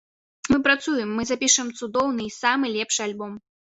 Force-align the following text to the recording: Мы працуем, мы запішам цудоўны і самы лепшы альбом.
Мы 0.53 0.57
працуем, 0.67 1.13
мы 1.19 1.27
запішам 1.33 1.71
цудоўны 1.79 2.21
і 2.29 2.37
самы 2.43 2.77
лепшы 2.77 3.01
альбом. 3.11 3.43